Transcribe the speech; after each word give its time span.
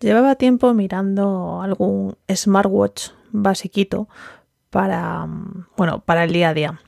Llevaba 0.00 0.34
tiempo 0.34 0.72
mirando 0.74 1.60
algún 1.62 2.16
smartwatch 2.34 3.10
basiquito 3.32 4.08
para, 4.70 5.26
bueno, 5.76 6.00
para 6.00 6.24
el 6.24 6.32
día 6.32 6.48
a 6.50 6.54
día. 6.54 6.80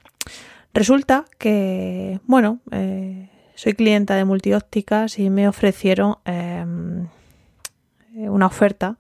Resulta 0.73 1.27
que, 1.39 2.21
bueno, 2.25 2.61
eh, 2.71 3.31
soy 3.55 3.75
clienta 3.75 4.17
de 4.17 4.25
multiópticas 4.25 5.19
y 5.19 5.29
me 5.29 5.47
ofrecieron 5.47 6.17
em, 6.25 7.09
una 8.14 8.46
oferta 8.46 8.98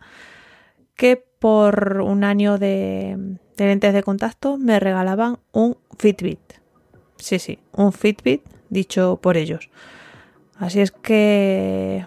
que 0.94 1.16
por 1.16 2.02
un 2.02 2.24
año 2.24 2.58
de 2.58 3.38
lentes 3.56 3.94
de 3.94 4.02
contacto 4.02 4.58
me 4.58 4.78
regalaban 4.78 5.38
un 5.52 5.76
Fitbit. 5.98 6.40
Sí, 7.16 7.38
sí, 7.38 7.58
un 7.72 7.92
Fitbit 7.92 8.42
dicho 8.68 9.18
por 9.22 9.36
ellos. 9.36 9.70
Así 10.56 10.80
es 10.80 10.92
que, 10.92 12.06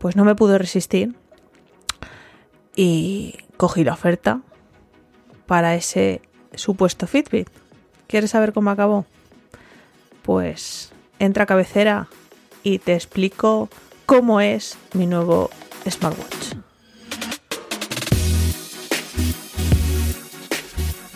pues 0.00 0.16
no 0.16 0.24
me 0.24 0.34
pude 0.34 0.58
resistir 0.58 1.14
y 2.74 3.36
cogí 3.58 3.84
la 3.84 3.92
oferta 3.92 4.40
para 5.46 5.74
ese 5.74 6.22
supuesto 6.54 7.06
Fitbit. 7.06 7.48
¿Quieres 8.06 8.30
saber 8.30 8.54
cómo 8.54 8.70
acabó? 8.70 9.04
Pues 10.22 10.90
entra 11.18 11.44
a 11.44 11.46
cabecera 11.46 12.08
y 12.62 12.78
te 12.78 12.94
explico 12.94 13.68
cómo 14.06 14.40
es 14.40 14.78
mi 14.94 15.06
nuevo 15.06 15.50
smartwatch. 15.88 16.54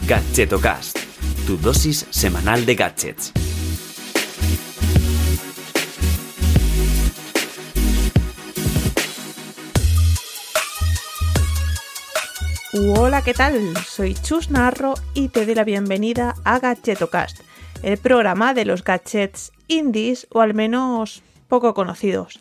Gadgetocast, 0.06 0.98
tu 1.46 1.56
dosis 1.56 2.06
semanal 2.10 2.66
de 2.66 2.74
gadgets. 2.74 3.43
Hola, 12.76 13.22
¿qué 13.22 13.34
tal? 13.34 13.76
Soy 13.86 14.14
Chus 14.14 14.50
Narro 14.50 14.94
y 15.14 15.28
te 15.28 15.46
doy 15.46 15.54
la 15.54 15.62
bienvenida 15.62 16.34
a 16.42 16.58
Gadgetocast, 16.58 17.40
el 17.84 17.98
programa 17.98 18.52
de 18.52 18.64
los 18.64 18.82
gadgets 18.82 19.52
indies 19.68 20.26
o 20.32 20.40
al 20.40 20.54
menos 20.54 21.22
poco 21.46 21.72
conocidos. 21.72 22.40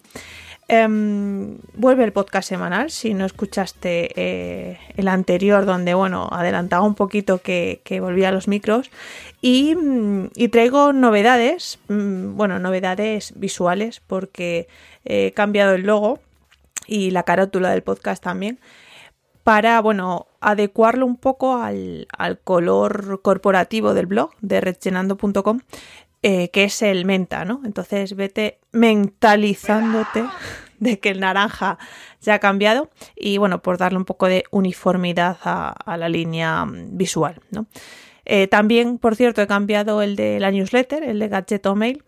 Em, 0.67 1.59
vuelve 1.75 2.03
el 2.03 2.13
podcast 2.13 2.49
semanal 2.49 2.89
si 2.89 3.13
no 3.13 3.25
escuchaste 3.25 4.09
eh, 4.16 4.80
el 4.97 5.08
anterior 5.08 5.67
donde 5.67 5.93
bueno 5.93 6.30
adelantaba 6.31 6.83
un 6.83 6.95
poquito 6.95 7.38
que, 7.38 7.83
volvía 8.02 8.30
a 8.30 8.31
los 8.31 8.47
micros 8.47 8.89
y, 9.39 9.75
mm, 9.75 10.31
y 10.36 10.47
traigo 10.47 10.93
novedades 10.93 11.77
mm, 11.89 12.36
bueno 12.36 12.58
novedades 12.58 13.33
visuales 13.36 14.02
porque 14.08 14.67
he 15.05 15.31
cambiado 15.33 15.75
el 15.75 15.83
logo 15.83 16.21
y 16.88 17.11
la 17.11 17.21
carátula 17.21 17.69
del 17.69 17.83
podcast 17.83 18.23
también 18.23 18.58
para, 19.44 19.81
bueno, 19.81 20.27
adecuarlo 20.39 21.05
un 21.05 21.17
poco 21.17 21.58
al, 21.58 22.08
color 22.44 23.22
corporativo 23.22 23.94
del 23.94 24.05
blog 24.05 24.31
de 24.41 24.61
redgenando.com, 24.61 25.59
eh, 26.22 26.49
que 26.49 26.63
es 26.63 26.81
el 26.81 27.05
menta, 27.05 27.44
¿no? 27.45 27.61
Entonces 27.66 28.16
vete 28.16 28.59
mentalizándote 28.71 30.23
de 30.80 30.99
que 30.99 31.09
el 31.09 31.19
naranja 31.19 31.77
ya 32.21 32.36
ha 32.36 32.39
cambiado 32.39 32.89
y, 33.16 33.38
bueno, 33.38 33.61
por 33.61 33.77
darle 33.77 33.97
un 33.97 34.05
poco 34.05 34.27
de 34.27 34.45
uniformidad 34.52 35.38
a, 35.44 35.97
la 35.97 36.09
línea 36.09 36.66
visual, 36.67 37.41
¿no? 37.52 37.66
Eh, 38.25 38.47
también, 38.47 38.99
por 38.99 39.17
cierto, 39.17 39.41
he 39.41 39.47
cambiado 39.47 40.02
el 40.02 40.16
de 40.16 40.39
la 40.39 40.49
newsletter, 40.52 41.03
el 41.03 41.19
de 41.19 41.27
Gadget 41.27 41.67
Mail, 41.75 42.03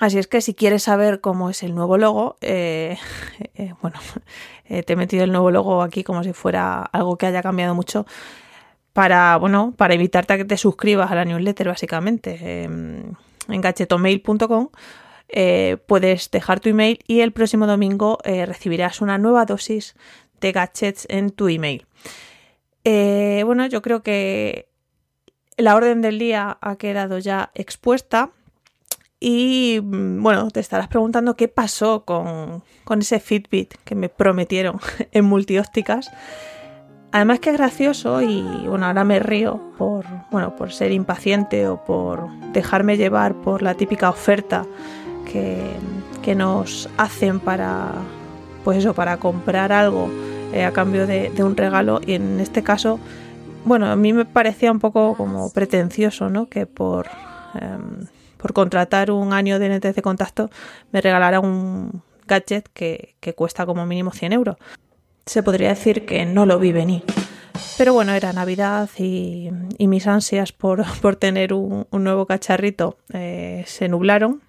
Así 0.00 0.18
es 0.18 0.26
que 0.26 0.40
si 0.40 0.54
quieres 0.54 0.84
saber 0.84 1.20
cómo 1.20 1.50
es 1.50 1.62
el 1.62 1.74
nuevo 1.74 1.98
logo, 1.98 2.38
eh, 2.40 2.96
eh, 3.54 3.74
bueno, 3.82 3.98
eh, 4.64 4.82
te 4.82 4.94
he 4.94 4.96
metido 4.96 5.24
el 5.24 5.30
nuevo 5.30 5.50
logo 5.50 5.82
aquí 5.82 6.02
como 6.02 6.24
si 6.24 6.32
fuera 6.32 6.82
algo 6.82 7.18
que 7.18 7.26
haya 7.26 7.42
cambiado 7.42 7.74
mucho 7.74 8.06
para, 8.94 9.36
bueno, 9.36 9.74
para 9.76 9.92
evitarte 9.92 10.32
a 10.32 10.36
que 10.38 10.46
te 10.46 10.56
suscribas 10.56 11.10
a 11.10 11.14
la 11.14 11.26
newsletter 11.26 11.68
básicamente. 11.68 12.64
Em, 12.64 13.12
en 13.48 13.60
gachetomail.com 13.60 14.68
puedes 15.86 16.30
dejar 16.30 16.60
tu 16.60 16.70
email 16.70 16.98
y 17.06 17.20
el 17.20 17.32
próximo 17.32 17.66
domingo 17.66 18.18
recibirás 18.24 19.00
una 19.00 19.18
nueva 19.18 19.44
dosis 19.44 19.94
de 20.40 20.52
gadgets 20.52 21.06
en 21.08 21.30
tu 21.30 21.48
email. 21.48 21.86
bueno, 22.84 23.66
yo 23.66 23.82
creo 23.82 24.02
que 24.02 24.68
la 25.56 25.76
orden 25.76 26.00
del 26.00 26.18
día 26.18 26.58
ha 26.60 26.76
quedado 26.76 27.18
ya 27.18 27.50
expuesta. 27.54 28.30
Y 29.20 29.80
mm, 29.82 30.22
bueno, 30.22 30.50
te 30.50 30.60
estarás 30.60 30.88
preguntando 30.88 31.36
qué 31.36 31.46
pasó 31.46 32.04
con, 32.06 32.62
ese 32.98 33.20
Fitbit 33.20 33.74
que 33.84 33.94
me 33.94 34.08
prometieron 34.08 34.80
en 35.12 35.26
multiópticas. 35.26 36.10
Además 37.12 37.40
que 37.40 37.50
es 37.50 37.56
gracioso 37.56 38.22
y 38.22 38.42
bueno, 38.66 38.86
ahora 38.86 39.04
me 39.04 39.18
río 39.18 39.60
por, 39.76 40.06
bueno, 40.30 40.54
por 40.56 40.72
ser 40.72 40.92
impaciente 40.92 41.66
o 41.66 41.84
por 41.84 42.30
dejarme 42.52 42.96
llevar 42.96 43.34
por 43.34 43.62
la 43.62 43.74
típica 43.74 44.08
oferta 44.08 44.64
que, 45.30 45.76
nos 46.34 46.88
hacen 46.96 47.40
para, 47.40 47.90
pues 48.62 48.78
eso, 48.78 48.94
para 48.94 49.16
comprar 49.16 49.72
algo 49.72 50.08
eh, 50.52 50.64
a 50.64 50.72
cambio 50.72 51.08
de, 51.08 51.32
un 51.42 51.56
regalo. 51.56 52.00
Y 52.06 52.12
en 52.12 52.38
este 52.38 52.62
caso, 52.62 53.00
bueno, 53.64 53.86
a 53.86 53.96
mí 53.96 54.12
me 54.12 54.24
parecía 54.24 54.70
un 54.70 54.78
poco 54.78 55.16
como 55.16 55.50
pretencioso, 55.50 56.30
¿no? 56.30 56.46
Que 56.46 56.66
por... 56.66 57.08
Em, 57.60 58.06
por 58.40 58.52
contratar 58.52 59.10
un 59.10 59.32
año 59.32 59.58
de 59.58 59.68
lentes 59.68 59.94
de 59.94 60.02
contacto 60.02 60.50
me 60.92 61.00
regalara 61.00 61.40
un 61.40 62.02
gadget 62.26 62.68
que, 62.72 63.16
cuesta 63.36 63.66
como 63.66 63.86
mínimo 63.86 64.12
100 64.12 64.32
euros. 64.32 64.56
Se 65.26 65.42
podría 65.42 65.68
decir 65.68 66.06
que 66.06 66.24
no 66.24 66.46
lo 66.46 66.58
vi 66.58 66.72
venir. 66.72 67.04
Pero 67.76 67.92
bueno, 67.92 68.12
era 68.12 68.32
Navidad 68.32 68.88
y, 68.96 69.50
mis 69.78 70.06
ansias 70.06 70.52
por, 70.52 70.84
tener 71.18 71.52
un, 71.52 71.86
nuevo 71.92 72.26
cacharrito 72.26 72.96
eh, 73.12 73.64
se 73.66 73.88
nublaron. 73.88 74.40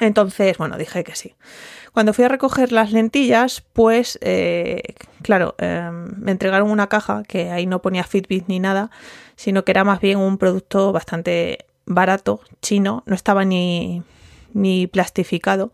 Entonces, 0.00 0.56
bueno, 0.58 0.78
dije 0.78 1.04
que 1.04 1.14
sí. 1.14 1.34
Cuando 1.92 2.12
fui 2.12 2.24
a 2.24 2.28
recoger 2.28 2.72
las 2.72 2.92
lentillas, 2.92 3.62
pues, 3.72 4.18
eh, 4.22 4.94
claro, 5.22 5.56
em, 5.58 6.14
me 6.16 6.30
entregaron 6.30 6.70
una 6.70 6.88
caja 6.88 7.22
que 7.24 7.50
ahí 7.50 7.66
no 7.66 7.82
ponía 7.82 8.04
Fitbit 8.04 8.46
ni 8.46 8.60
nada, 8.60 8.90
sino 9.36 9.64
que 9.64 9.72
era 9.72 9.84
más 9.84 10.00
bien 10.00 10.18
un 10.18 10.38
producto 10.38 10.92
bastante 10.92 11.66
barato, 11.90 12.40
chino, 12.62 13.02
no 13.04 13.14
estaba 13.14 13.44
ni, 13.44 14.02
ni 14.54 14.86
plastificado. 14.86 15.72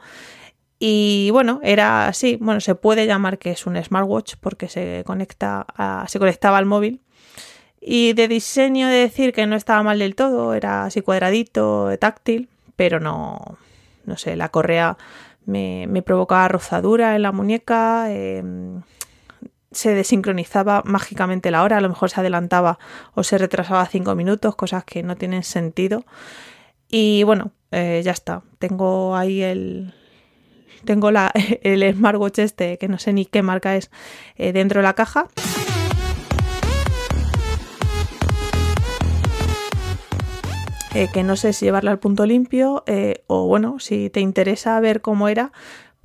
Y 0.78 1.31
bueno, 1.31 1.60
era 1.62 2.09
así, 2.09 2.37
bueno, 2.41 2.60
se 2.60 2.75
puede 2.75 3.06
llamar 3.06 3.38
que 3.38 3.50
es 3.50 3.66
un 3.66 3.82
smartwatch 3.82 4.34
porque 4.41 4.69
se 4.69 5.04
conecta 5.06 5.66
se 6.09 6.19
conectaba 6.19 6.59
al 6.59 6.66
móvil. 6.66 7.00
Y 7.81 8.15
de 8.15 8.28
diseño 8.28 8.88
de 8.88 8.97
decir 8.97 9.32
que 9.32 9.47
no 9.47 9.54
estaba 9.54 9.82
mal 9.82 9.99
del 10.00 10.16
todo, 10.16 10.54
era 10.54 10.84
así 10.84 11.03
cuadradito, 11.03 11.91
táctil, 12.00 12.48
pero 12.75 12.98
no, 12.98 13.59
no 14.04 14.16
sé, 14.16 14.34
la 14.37 14.48
correa 14.48 14.97
me, 15.44 15.87
me 15.88 16.03
provocaba 16.03 16.48
rozadura 16.48 17.15
en 17.15 17.22
la 17.22 17.33
muñeca, 17.33 18.10
em, 18.10 18.83
se 19.76 19.94
desincronizaba 19.94 20.82
mágicamente 20.84 21.50
la 21.50 21.62
hora, 21.62 21.76
a 21.76 21.81
lo 21.81 21.88
mejor 21.88 22.10
se 22.10 22.20
adelantaba 22.20 22.78
o 23.14 23.22
se 23.22 23.38
retrasaba 23.38 23.87
cinco 23.87 24.14
minutos, 24.14 24.56
cosas 24.56 24.84
que 24.84 25.03
no 25.03 25.16
tienen 25.16 25.42
sentido. 25.42 26.04
Y 26.88 27.22
bueno, 27.25 27.53
eh, 27.70 28.00
ya 28.04 28.12
está. 28.12 28.42
Tengo 28.59 29.16
ahí 29.16 29.42
el. 29.42 29.94
Tengo 30.84 31.10
la, 31.10 31.31
el 31.62 31.94
smartwatch 31.94 32.38
este, 32.38 32.78
que 32.78 32.88
no 32.88 32.98
sé 32.98 33.12
ni 33.12 33.26
qué 33.26 33.42
marca 33.42 33.76
es, 33.76 33.91
eh, 34.36 34.53
dentro 34.53 34.81
de 34.81 34.84
la 34.84 34.94
caja. 34.94 35.28
Eh, 40.94 41.09
que 41.12 41.22
no 41.22 41.36
sé 41.36 41.53
si 41.53 41.66
llevarla 41.66 41.91
al 41.91 41.98
punto 41.98 42.25
limpio 42.25 42.82
o 43.26 43.47
bueno, 43.47 43.78
si 43.81 44.09
te 44.09 44.20
interesa 44.20 44.81
ver 44.81 45.03
cómo 45.03 45.28
era, 45.28 45.53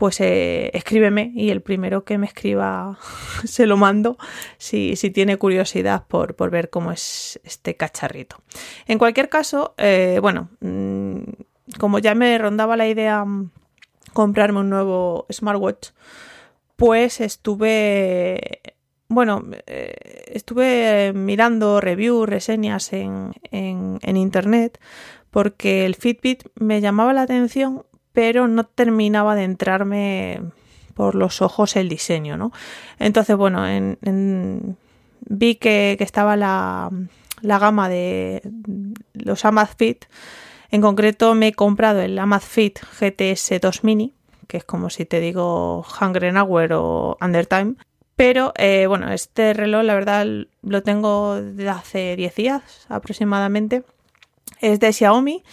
pues 0.01 0.19
eh, 0.19 0.72
escríbeme 0.73 1.31
y 1.35 1.51
el 1.51 1.62
primero 1.62 2.03
que 2.06 2.17
me 2.17 2.25
escriba 2.25 2.97
se 3.44 3.68
lo 3.68 3.77
mando 3.77 4.18
si, 4.57 4.95
tiene 5.13 5.38
curiosidad 5.38 6.07
por, 6.07 6.50
ver 6.50 6.71
cómo 6.71 6.92
es 6.92 7.39
este 7.44 7.77
cacharrito. 7.77 8.38
En 8.88 8.98
cualquier 8.98 9.30
caso, 9.30 9.75
eh, 9.77 10.18
bueno, 10.19 10.50
mm, 10.59 11.19
como 11.77 12.00
ya 12.00 12.15
me 12.15 12.36
rondaba 12.39 12.77
la 12.77 12.88
idea 12.88 13.24
mm, 13.24 13.51
comprarme 14.12 14.62
un 14.62 14.71
nuevo 14.71 15.27
smartwatch, 15.31 15.89
pues 16.77 17.21
estuve, 17.21 18.59
bueno, 19.07 19.45
eh, 19.68 19.94
estuve 20.30 21.13
mirando 21.13 21.80
reviews, 21.80 22.27
reseñas 22.27 22.92
en, 22.92 23.33
en 23.51 24.18
internet 24.18 24.80
porque 25.30 25.86
el 25.86 25.94
Fitbit 25.94 26.45
me 26.56 26.81
llamaba 26.81 27.13
la 27.13 27.21
atención 27.21 27.83
pero 28.13 28.48
no 28.48 28.66
terminaba 28.66 29.36
de 29.36 29.44
entrarme 29.44 30.42
por 30.94 31.16
los 31.16 31.42
ojos 31.42 31.75
el 31.75 31.90
diseño, 31.90 32.38
¿no? 32.38 32.52
Entonces, 33.00 33.36
bueno, 33.36 33.68
en, 33.68 34.78
vi 35.22 35.56
que, 35.56 35.98
estaba 36.00 36.36
la, 36.36 36.92
gama 37.42 37.90
de 37.90 38.42
los 39.13 39.46
Amazfit. 39.46 40.06
En 40.69 40.81
concreto 40.81 41.34
me 41.36 41.50
he 41.50 41.54
comprado 41.54 42.02
el 42.02 42.18
Amazfit 42.19 42.80
GTS 43.00 43.60
2 43.62 43.84
Mini, 43.84 44.14
que 44.48 44.57
es 44.57 44.64
como 44.64 44.90
si 44.90 45.06
te 45.06 45.19
digo 45.19 45.86
Hungry 46.00 46.30
Hour 46.30 46.74
o 46.74 47.18
Undertime, 47.22 47.75
Pero 48.16 48.54
eh, 48.57 48.86
bueno, 48.88 49.12
este 49.12 49.54
reloj 49.54 49.84
la 49.84 49.96
verdad 49.96 50.28
lo 50.62 50.84
tengo 50.84 51.42
de 51.42 51.69
hace 51.69 52.16
10 52.16 52.36
días 52.36 52.86
aproximadamente. 52.90 53.84
Es 54.60 54.80
de 54.80 54.94
Xiaomi. 54.94 55.44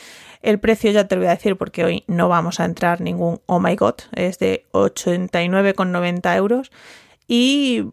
El 0.42 0.60
precio 0.60 0.90
ya 0.90 1.08
te 1.08 1.16
lo 1.16 1.22
voy 1.22 1.28
a 1.28 1.34
decir 1.34 1.56
porque 1.56 1.84
hoy 1.84 2.04
no 2.06 2.28
vamos 2.28 2.60
a 2.60 2.64
entrar 2.64 3.00
ningún 3.00 3.40
oh 3.46 3.60
my 3.60 3.74
god. 3.76 3.94
Es 4.12 4.38
de 4.38 4.66
89,90 4.72 6.36
euros. 6.36 6.70
Y 7.26 7.84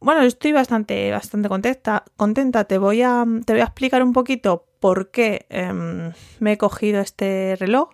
bueno, 0.00 0.22
estoy 0.22 0.52
bastante, 0.52 1.10
bastante 1.10 1.48
contenta, 1.48 2.04
contenta. 2.16 2.64
Te 2.64 2.78
voy 2.78 3.02
a, 3.02 3.24
te 3.44 3.52
voy 3.52 3.60
a 3.60 3.64
explicar 3.64 4.02
un 4.02 4.12
poquito 4.12 4.66
por 4.80 5.10
qué 5.10 5.46
em, 5.48 6.12
me 6.40 6.52
he 6.52 6.58
cogido 6.58 7.00
este 7.00 7.56
reloj. 7.58 7.90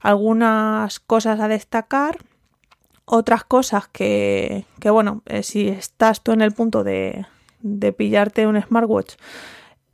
Algunas 0.00 1.00
cosas 1.00 1.40
a 1.40 1.48
destacar. 1.48 2.18
Otras 3.04 3.44
cosas 3.44 3.86
que, 3.86 4.66
que 4.80 4.90
bueno, 4.90 5.22
eh, 5.26 5.44
si 5.44 5.68
estás 5.68 6.22
tú 6.24 6.32
en 6.32 6.40
el 6.40 6.52
punto 6.52 6.82
de, 6.82 7.24
de 7.60 7.92
pillarte 7.92 8.46
un 8.48 8.60
smartwatch, 8.60 9.14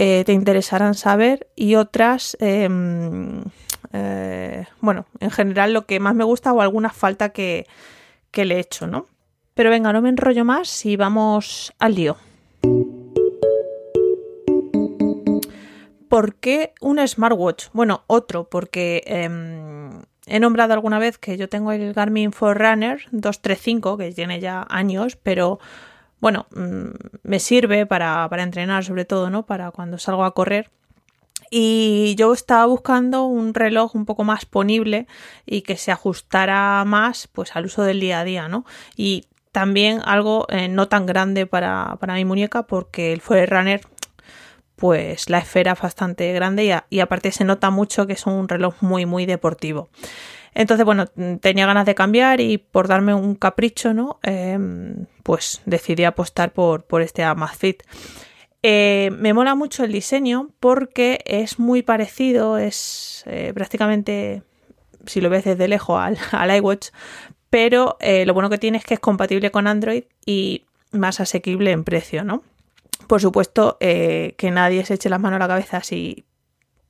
eh, 0.04 0.24
te 0.24 0.32
interesarán 0.32 0.94
saber. 0.94 1.46
Y 1.54 1.76
otras, 1.76 2.36
em, 2.40 3.44
eh, 3.92 4.66
bueno, 4.80 5.06
en 5.20 5.30
general 5.30 5.72
lo 5.72 5.86
que 5.86 6.00
más 6.00 6.16
me 6.16 6.24
gusta 6.24 6.52
o 6.52 6.60
alguna 6.60 6.90
falta 6.90 7.28
que, 7.28 7.66
que 8.32 8.44
le 8.44 8.56
he 8.56 8.58
hecho, 8.58 8.88
¿no? 8.88 9.06
Pero 9.54 9.70
venga, 9.70 9.92
no 9.92 10.02
me 10.02 10.08
enrollo 10.08 10.44
más 10.44 10.84
y 10.86 10.96
vamos 10.96 11.72
al 11.78 11.94
lío. 11.94 12.16
¿Por 16.08 16.34
qué 16.34 16.72
un 16.80 17.06
smartwatch? 17.06 17.66
Bueno, 17.72 18.02
otro, 18.08 18.48
porque 18.50 19.04
em, 19.06 20.02
he 20.26 20.40
nombrado 20.40 20.72
alguna 20.74 20.98
vez 20.98 21.16
que 21.16 21.36
yo 21.36 21.48
tengo 21.48 21.70
el 21.70 21.92
Garmin 21.92 22.32
Forerunner 22.32 23.02
235, 23.12 23.98
que 23.98 24.10
tiene 24.10 24.40
ya 24.40 24.66
años, 24.68 25.14
pero 25.14 25.60
bueno, 26.22 26.46
mm, 26.54 26.90
me 27.24 27.40
sirve 27.40 27.84
para, 27.84 28.28
para 28.30 28.44
entrenar 28.44 28.84
sobre 28.84 29.04
todo, 29.04 29.28
¿no? 29.28 29.44
Para 29.44 29.72
cuando 29.72 29.98
salgo 29.98 30.24
a 30.24 30.32
correr. 30.32 30.70
Y 31.50 32.14
yo 32.16 32.32
estaba 32.32 32.64
buscando 32.64 33.24
un 33.24 33.52
reloj 33.52 33.96
un 33.96 34.06
poco 34.06 34.22
más 34.22 34.46
ponible 34.46 35.08
y 35.44 35.62
que 35.62 35.76
se 35.76 35.90
ajustara 35.90 36.84
más 36.86 37.26
pues 37.26 37.56
al 37.56 37.66
uso 37.66 37.82
del 37.82 37.98
día 37.98 38.20
a 38.20 38.24
día, 38.24 38.48
¿no? 38.48 38.64
Y 38.96 39.24
también 39.50 40.00
algo 40.04 40.46
eh, 40.48 40.68
no 40.68 40.86
tan 40.86 41.06
grande 41.06 41.46
para, 41.46 41.98
mi 42.06 42.24
muñeca 42.24 42.62
porque 42.68 43.12
el 43.12 43.20
Forerunner 43.20 43.80
pues 44.76 45.28
la 45.28 45.38
esfera 45.38 45.72
es 45.72 45.80
bastante 45.80 46.32
grande 46.32 46.80
y, 46.88 47.00
aparte 47.00 47.32
se 47.32 47.44
nota 47.44 47.70
mucho 47.70 48.06
que 48.06 48.12
es 48.12 48.26
un 48.26 48.48
reloj 48.48 48.76
muy 48.80 49.06
muy 49.06 49.26
deportivo. 49.26 49.90
Entonces, 50.54 50.84
bueno, 50.84 51.06
tenía 51.40 51.66
ganas 51.66 51.86
de 51.86 51.94
cambiar 51.94 52.40
y 52.40 52.58
por 52.58 52.88
darme 52.88 53.14
un 53.14 53.34
capricho, 53.34 53.94
¿no? 53.94 54.18
Em, 54.22 55.06
pues 55.22 55.62
decidí 55.64 56.04
apostar 56.04 56.52
por, 56.52 56.84
por 56.84 57.00
este 57.00 57.24
Amazfit. 57.24 57.82
Eh, 58.62 59.10
me 59.18 59.32
mola 59.32 59.54
mucho 59.54 59.82
el 59.82 59.92
diseño 59.92 60.50
porque 60.60 61.20
es 61.24 61.58
muy 61.58 61.82
parecido, 61.82 62.58
es 62.58 63.24
eh, 63.26 63.52
prácticamente, 63.54 64.42
si 65.06 65.20
lo 65.20 65.30
ves 65.30 65.44
desde 65.44 65.68
lejos, 65.68 65.98
al, 66.00 66.18
al 66.32 66.56
iWatch, 66.56 66.88
pero 67.50 67.96
eh, 68.00 68.24
lo 68.26 68.34
bueno 68.34 68.50
que 68.50 68.58
tiene 68.58 68.78
es 68.78 68.84
que 68.84 68.94
es 68.94 69.00
compatible 69.00 69.50
con 69.50 69.66
Android 69.66 70.04
y 70.26 70.64
más 70.92 71.18
asequible 71.20 71.72
en 71.72 71.84
precio, 71.84 72.24
¿no? 72.24 72.42
Por 73.08 73.20
supuesto, 73.20 73.78
que 73.80 74.50
nadie 74.52 74.84
se 74.84 74.94
eche 74.94 75.10
las 75.10 75.20
manos 75.20 75.36
a 75.36 75.40
la 75.40 75.48
cabeza 75.48 75.82
si 75.82 76.24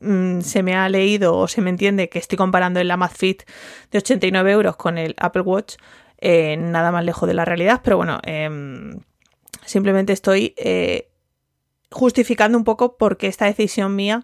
mm, 0.03 0.41
se 0.41 0.63
me 0.63 0.75
ha 0.75 0.89
leído 0.89 1.37
o 1.37 1.49
se 1.49 1.61
me 1.61 1.71
entiende 1.71 2.09
que 2.09 2.19
estoy 2.19 2.37
comparando 2.37 2.81
el 2.81 2.91
Amazfit 2.91 3.43
de 3.91 3.99
89 3.99 4.53
euros 4.53 4.77
con 4.77 4.99
el 4.99 5.15
Apple 5.19 5.43
Watch, 5.43 5.77
eh, 6.19 6.57
nada 6.57 6.93
más 6.93 7.05
lejos 7.05 7.27
de 7.27 7.35
la 7.35 7.45
realidad, 7.45 7.81
pero 7.83 7.97
bueno, 7.97 8.21
em, 8.25 9.01
simplemente 9.65 10.13
estoy 10.13 10.55
justificando 11.91 12.57
un 12.57 12.65
poco 12.65 12.97
por 12.97 13.17
qué 13.19 13.27
esta 13.27 13.45
decisión 13.45 13.95
mía, 13.95 14.23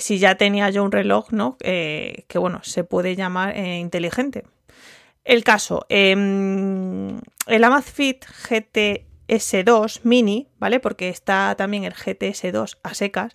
si 0.00 0.18
ya 0.18 0.34
tenía 0.34 0.70
yo 0.70 0.82
un 0.82 0.90
reloj, 0.90 1.30
¿no? 1.30 1.56
que 1.58 2.38
bueno, 2.38 2.60
se 2.64 2.82
puede 2.82 3.14
llamar 3.14 3.56
inteligente. 3.56 4.44
El 5.26 5.42
caso, 5.42 5.84
em, 5.88 7.18
el 7.48 7.64
Amazfit 7.64 8.24
GTS2 8.48 10.00
Mini, 10.04 10.46
¿vale? 10.58 10.78
Porque 10.78 11.08
está 11.08 11.56
también 11.58 11.82
el 11.82 11.94
GTS2 11.94 12.78
a 12.84 12.94
secas. 12.94 13.34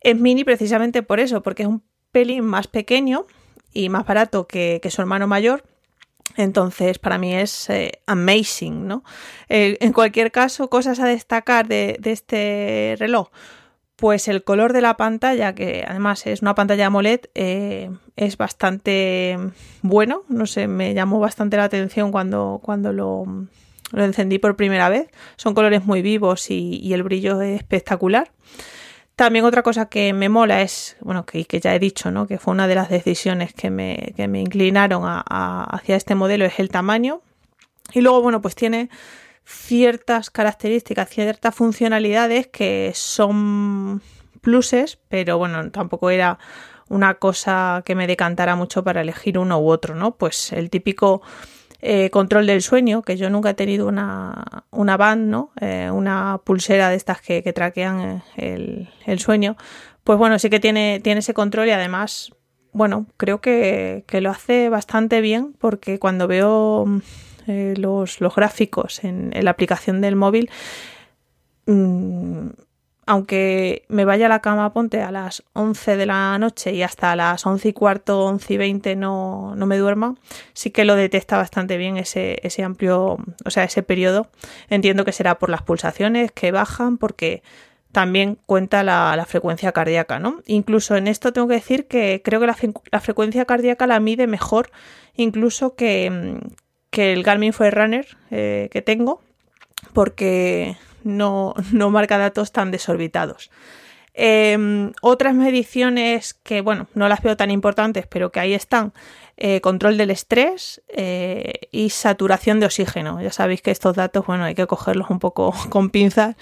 Es 0.00 0.18
mini 0.18 0.44
precisamente 0.44 1.02
por 1.02 1.20
eso, 1.20 1.42
porque 1.42 1.62
es 1.62 1.68
un 1.68 1.82
pelín 2.12 2.44
más 2.44 2.66
pequeño 2.66 3.26
y 3.72 3.88
más 3.88 4.06
barato 4.06 4.46
que, 4.46 4.80
su 4.90 5.00
hermano 5.00 5.26
mayor. 5.26 5.64
Entonces, 6.36 6.98
para 6.98 7.18
mí 7.18 7.34
es 7.34 7.68
eh, 7.70 8.00
amazing, 8.06 8.86
¿no? 8.86 9.02
Eh, 9.48 9.76
en 9.80 9.92
cualquier 9.92 10.30
caso, 10.30 10.68
cosas 10.68 11.00
a 11.00 11.06
destacar 11.06 11.66
de, 11.66 11.98
este 12.04 12.96
reloj. 12.98 13.30
Pues 13.96 14.28
el 14.28 14.44
color 14.44 14.72
de 14.72 14.80
la 14.80 14.96
pantalla, 14.96 15.54
que 15.56 15.84
además 15.86 16.24
es 16.26 16.40
una 16.42 16.54
pantalla 16.54 16.86
AMOLED, 16.86 17.22
eh, 17.34 17.90
es 18.14 18.36
bastante 18.36 19.36
bueno. 19.82 20.22
No 20.28 20.46
sé, 20.46 20.68
me 20.68 20.94
llamó 20.94 21.18
bastante 21.18 21.56
la 21.56 21.64
atención 21.64 22.12
cuando, 22.12 22.60
cuando 22.62 22.92
lo, 22.92 23.24
encendí 23.92 24.38
por 24.38 24.54
primera 24.54 24.88
vez. 24.88 25.08
Son 25.36 25.54
colores 25.54 25.84
muy 25.84 26.02
vivos 26.02 26.50
y, 26.50 26.92
el 26.92 27.02
brillo 27.02 27.40
es 27.40 27.56
espectacular. 27.56 28.30
También 29.18 29.44
otra 29.44 29.64
cosa 29.64 29.86
que 29.86 30.12
me 30.12 30.28
mola 30.28 30.62
es, 30.62 30.96
bueno, 31.00 31.26
que, 31.26 31.44
ya 31.44 31.74
he 31.74 31.80
dicho, 31.80 32.12
¿no? 32.12 32.28
Que 32.28 32.38
fue 32.38 32.52
una 32.52 32.68
de 32.68 32.76
las 32.76 32.88
decisiones 32.88 33.52
que 33.52 33.68
me, 33.68 34.14
que 34.14 34.28
me 34.28 34.40
inclinaron 34.40 35.02
hacia 35.04 35.96
este 35.96 36.14
modelo, 36.14 36.44
es 36.44 36.60
el 36.60 36.68
tamaño. 36.68 37.20
Y 37.92 38.00
luego, 38.00 38.22
bueno, 38.22 38.40
pues 38.40 38.54
tiene 38.54 38.90
ciertas 39.44 40.30
características, 40.30 41.10
ciertas 41.10 41.52
funcionalidades 41.52 42.46
que 42.46 42.92
son 42.94 44.02
pluses, 44.40 45.00
pero 45.08 45.36
bueno, 45.36 45.68
tampoco 45.72 46.10
era 46.10 46.38
una 46.88 47.14
cosa 47.14 47.82
que 47.84 47.96
me 47.96 48.06
decantara 48.06 48.54
mucho 48.54 48.84
para 48.84 49.00
elegir 49.00 49.36
uno 49.36 49.58
u 49.58 49.68
otro, 49.68 49.96
¿no? 49.96 50.14
Pues 50.14 50.52
el 50.52 50.70
típico 50.70 51.22
eh, 51.80 52.10
control 52.10 52.46
del 52.46 52.62
sueño, 52.62 53.02
que 53.02 53.16
yo 53.16 53.30
nunca 53.30 53.50
he 53.50 53.54
tenido 53.54 53.86
una, 53.86 54.64
una 54.70 54.96
band, 54.96 55.28
¿no? 55.28 55.52
Eh, 55.60 55.90
una 55.92 56.40
pulsera 56.44 56.90
de 56.90 56.96
estas 56.96 57.20
que, 57.20 57.42
traquean 57.52 58.22
eh, 58.36 58.88
el, 59.06 59.18
sueño, 59.18 59.56
pues 60.04 60.18
bueno, 60.18 60.38
sí 60.38 60.50
que 60.50 60.60
tiene, 60.60 61.00
tiene 61.02 61.20
ese 61.20 61.34
control 61.34 61.68
y 61.68 61.72
además, 61.72 62.32
bueno, 62.72 63.06
creo 63.16 63.40
que, 63.40 64.04
que 64.06 64.20
lo 64.20 64.30
hace 64.30 64.68
bastante 64.68 65.20
bien 65.20 65.54
porque 65.58 65.98
cuando 65.98 66.26
veo 66.26 66.86
eh, 67.48 67.72
los, 67.78 68.18
gráficos 68.36 69.02
en, 69.04 69.30
la 69.32 69.50
aplicación 69.50 70.02
del 70.02 70.16
móvil, 70.16 70.50
mm, 71.64 72.48
aunque 73.08 73.86
me 73.88 74.04
vaya 74.04 74.26
a 74.26 74.28
la 74.28 74.40
cama, 74.40 74.70
ponte 74.74 75.00
a 75.00 75.10
las 75.10 75.42
11 75.54 75.96
de 75.96 76.04
la 76.04 76.38
noche 76.38 76.74
y 76.74 76.82
hasta 76.82 77.16
las 77.16 77.46
11 77.46 77.70
y 77.70 77.72
cuarto, 77.72 78.26
11 78.26 78.52
y 78.52 78.56
20 78.58 78.96
no, 78.96 79.54
no 79.56 79.64
me 79.64 79.78
duerma, 79.78 80.14
sí 80.52 80.70
que 80.70 80.84
lo 80.84 80.94
detecta 80.94 81.38
bastante 81.38 81.78
bien 81.78 81.96
ese, 81.96 82.38
ese 82.42 82.62
amplio, 82.62 83.16
o 83.46 83.50
sea, 83.50 83.64
ese 83.64 83.82
periodo. 83.82 84.28
Entiendo 84.68 85.06
que 85.06 85.12
será 85.12 85.38
por 85.38 85.48
las 85.48 85.62
pulsaciones 85.62 86.32
que 86.32 86.52
bajan, 86.52 86.98
porque 86.98 87.42
también 87.92 88.36
cuenta 88.44 88.82
la, 88.82 89.24
frecuencia 89.26 89.72
cardíaca, 89.72 90.18
¿no? 90.18 90.42
Incluso 90.46 90.94
en 90.94 91.08
esto 91.08 91.32
tengo 91.32 91.48
que 91.48 91.54
decir 91.54 91.86
que 91.86 92.20
creo 92.22 92.40
que 92.40 92.46
la, 92.46 92.56
la 92.92 93.00
frecuencia 93.00 93.46
cardíaca 93.46 93.86
la 93.86 94.00
mide 94.00 94.26
mejor 94.26 94.70
incluso 95.16 95.76
que, 95.76 96.40
que 96.90 97.14
el 97.14 97.22
Garmin 97.22 97.54
Forerunner 97.54 98.06
eh, 98.30 98.68
que 98.70 98.82
tengo, 98.82 99.22
porque 99.94 100.76
no, 101.08 101.54
marca 101.90 102.18
datos 102.18 102.52
tan 102.52 102.70
desorbitados. 102.70 103.50
Em, 104.14 104.92
otras 105.00 105.34
mediciones 105.34 106.34
que, 106.34 106.60
bueno, 106.60 106.88
no 106.94 107.08
las 107.08 107.22
veo 107.22 107.36
tan 107.36 107.50
importantes, 107.50 108.06
pero 108.06 108.32
que 108.32 108.40
ahí 108.40 108.54
están, 108.54 108.92
eh, 109.36 109.60
control 109.60 109.96
del 109.96 110.10
estrés 110.10 110.82
eh, 110.88 111.68
y 111.70 111.90
saturación 111.90 112.58
de 112.58 112.66
oxígeno. 112.66 113.20
Ya 113.22 113.30
sabéis 113.30 113.62
que 113.62 113.70
estos 113.70 113.94
datos, 113.94 114.26
bueno, 114.26 114.44
hay 114.44 114.56
que 114.56 114.66
cogerlos 114.66 115.10
un 115.10 115.20
poco 115.20 115.52
con 115.70 115.90
pinzas 115.90 116.36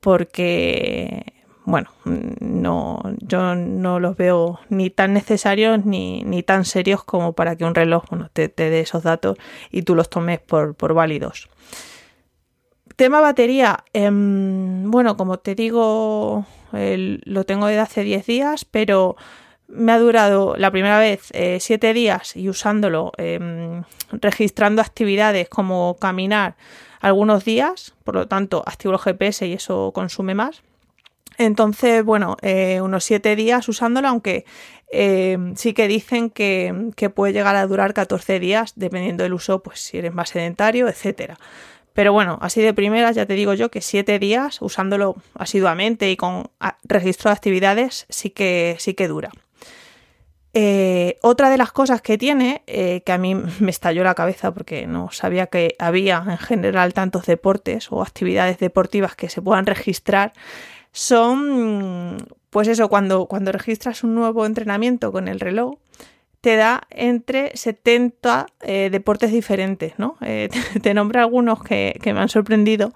porque 0.00 1.38
bueno, 1.68 1.90
no, 2.06 3.02
yo 3.18 3.54
no 3.54 4.00
los 4.00 4.16
veo 4.16 4.58
ni 4.70 4.88
tan 4.88 5.12
necesarios 5.12 5.84
ni, 5.84 6.22
ni 6.22 6.42
tan 6.42 6.64
serios 6.64 7.04
como 7.04 7.34
para 7.34 7.56
que 7.56 7.66
un 7.66 7.74
reloj 7.74 8.04
te, 8.32 8.48
dé 8.48 8.80
esos 8.80 9.02
datos 9.02 9.36
y 9.70 9.82
tú 9.82 9.94
los 9.94 10.08
tomes 10.08 10.40
por, 10.40 10.94
válidos. 10.94 11.50
Tema 12.98 13.20
batería, 13.20 13.84
em, 13.92 14.90
bueno, 14.90 15.16
como 15.16 15.38
te 15.38 15.54
digo, 15.54 16.44
lo 16.72 17.44
tengo 17.44 17.68
desde 17.68 17.80
hace 17.80 18.02
10 18.02 18.26
días, 18.26 18.64
pero 18.64 19.14
me 19.68 19.92
ha 19.92 20.00
durado 20.00 20.56
la 20.56 20.72
primera 20.72 20.98
vez 20.98 21.30
7 21.60 21.90
eh, 21.90 21.94
días 21.94 22.34
y 22.34 22.48
usándolo, 22.48 23.12
em, 23.16 23.84
registrando 24.10 24.82
actividades 24.82 25.48
como 25.48 25.96
caminar 26.00 26.56
algunos 27.00 27.44
días, 27.44 27.94
por 28.02 28.16
lo 28.16 28.26
tanto 28.26 28.64
activo 28.66 28.94
el 28.94 28.98
GPS 28.98 29.46
y 29.46 29.52
eso 29.52 29.92
consume 29.94 30.34
más. 30.34 30.64
Entonces, 31.36 32.04
bueno, 32.04 32.36
eh, 32.42 32.80
unos 32.80 33.04
siete 33.04 33.36
días 33.36 33.68
usándolo, 33.68 34.08
aunque 34.08 34.44
eh, 34.90 35.38
sí 35.54 35.72
que 35.72 35.86
dicen 35.86 36.30
que, 36.30 36.90
puede 37.14 37.32
llegar 37.32 37.54
a 37.54 37.64
durar 37.64 37.94
14 37.94 38.40
días, 38.40 38.72
dependiendo 38.74 39.22
del 39.22 39.34
uso, 39.34 39.62
pues 39.62 39.80
si 39.80 39.98
eres 39.98 40.12
más 40.12 40.30
sedentario, 40.30 40.88
etcétera. 40.88 41.38
Pero 41.92 42.12
bueno, 42.12 42.38
así 42.40 42.60
de 42.62 42.74
primeras 42.74 43.16
ya 43.16 43.26
te 43.26 43.34
digo 43.34 43.54
yo 43.54 43.70
que 43.70 43.80
siete 43.80 44.18
días 44.18 44.62
usándolo 44.62 45.16
asiduamente 45.34 46.10
y 46.10 46.16
con 46.16 46.50
registro 46.84 47.30
de 47.30 47.34
actividades 47.34 48.06
sí 48.08 48.30
que, 48.30 48.76
sí 48.78 48.94
que 48.94 49.08
dura. 49.08 49.30
Eh, 50.54 51.18
otra 51.22 51.50
de 51.50 51.58
las 51.58 51.72
cosas 51.72 52.00
que 52.00 52.16
tiene, 52.16 52.62
eh, 52.66 53.02
que 53.04 53.12
a 53.12 53.18
mí 53.18 53.34
me 53.60 53.70
estalló 53.70 54.02
la 54.04 54.14
cabeza 54.14 54.52
porque 54.52 54.86
no 54.86 55.10
sabía 55.10 55.46
que 55.46 55.74
había 55.78 56.24
en 56.26 56.38
general 56.38 56.94
tantos 56.94 57.26
deportes 57.26 57.92
o 57.92 58.02
actividades 58.02 58.58
deportivas 58.58 59.14
que 59.14 59.28
se 59.28 59.42
puedan 59.42 59.66
registrar, 59.66 60.32
son, 60.92 62.16
pues 62.50 62.66
eso, 62.66 62.88
cuando, 62.88 63.26
cuando 63.26 63.52
registras 63.52 64.02
un 64.02 64.14
nuevo 64.14 64.46
entrenamiento 64.46 65.12
con 65.12 65.28
el 65.28 65.38
reloj, 65.38 65.76
te 66.40 66.56
da 66.56 66.86
entre 66.90 67.56
70 67.56 68.46
eh, 68.60 68.88
deportes 68.90 69.32
diferentes, 69.32 69.98
¿no? 69.98 70.16
Eh, 70.20 70.48
te, 70.82 70.94
nombro 70.94 71.20
algunos 71.20 71.62
que, 71.62 71.98
me 72.04 72.20
han 72.20 72.28
sorprendido 72.28 72.92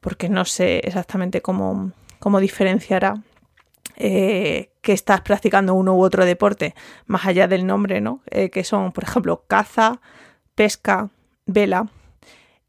porque 0.00 0.28
no 0.28 0.44
sé 0.44 0.80
exactamente 0.84 1.40
cómo, 1.40 1.92
cómo 2.18 2.40
diferenciará 2.40 3.22
eh, 3.96 4.70
que 4.80 4.92
estás 4.92 5.20
practicando 5.20 5.74
uno 5.74 5.94
u 5.94 6.02
otro 6.02 6.24
deporte, 6.24 6.74
más 7.06 7.26
allá 7.26 7.46
del 7.46 7.66
nombre, 7.66 8.00
¿no? 8.00 8.20
que 8.30 8.64
son, 8.64 8.90
por 8.90 9.04
ejemplo, 9.04 9.44
caza, 9.46 10.00
pesca, 10.56 11.10
vela. 11.46 11.86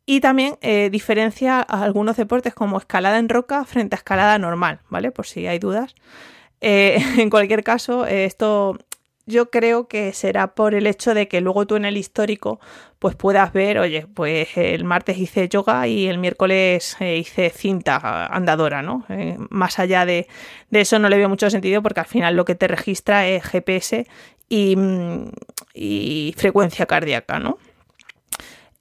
Y 0.05 0.19
también 0.19 0.59
diferencia 0.91 1.59
algunos 1.61 2.17
deportes 2.17 2.53
como 2.53 2.77
escalada 2.77 3.17
en 3.17 3.29
roca 3.29 3.65
frente 3.65 3.95
a 3.95 3.97
escalada 3.97 4.37
normal, 4.37 4.81
¿vale? 4.89 5.09
Por 5.11 5.25
si 5.25 5.47
hay 5.47 5.57
dudas. 5.57 5.95
en 6.61 7.29
cualquier 7.31 7.63
caso, 7.63 8.05
esto 8.05 8.77
yo 9.25 9.49
creo 9.49 9.87
que 9.87 10.13
será 10.13 10.53
por 10.55 10.75
el 10.75 10.87
hecho 10.87 11.13
de 11.13 11.27
que 11.27 11.41
luego 11.41 11.65
tú 11.65 11.75
en 11.75 11.85
el 11.85 11.97
histórico 11.97 12.59
pues 12.99 13.15
puedas 13.15 13.51
ver, 13.51 13.79
oye, 13.79 14.07
pues 14.13 14.55
el 14.55 14.85
martes 14.85 15.17
hice 15.17 15.49
yoga 15.49 15.87
y 15.87 16.07
el 16.07 16.17
miércoles 16.17 16.95
eh, 16.99 17.17
hice 17.17 17.49
cinta 17.49 18.27
andadora, 18.27 18.81
¿no? 18.81 19.05
Eh, 19.09 19.37
más 19.49 19.77
allá 19.79 20.05
de, 20.05 20.27
de, 20.69 20.81
eso 20.81 20.99
no 20.99 21.09
le 21.09 21.17
veo 21.17 21.27
mucho 21.27 21.49
sentido 21.49 21.81
porque 21.81 21.99
al 21.99 22.05
final 22.05 22.35
lo 22.35 22.45
que 22.45 22.55
te 22.55 22.67
registra 22.67 23.27
es 23.27 23.43
GPS 23.43 24.07
y, 24.47 24.75
mm, 24.77 25.31
y 25.73 26.33
frecuencia 26.37 26.85
cardíaca, 26.85 27.39
¿no? 27.39 27.57